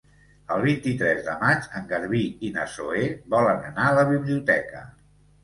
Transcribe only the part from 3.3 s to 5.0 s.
volen anar a la biblioteca.